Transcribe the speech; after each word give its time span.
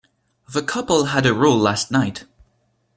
The 0.51 0.63
couple 0.63 1.03
had 1.03 1.27
a 1.27 1.33
row 1.35 1.53
last 1.53 1.91
night. 1.91 2.25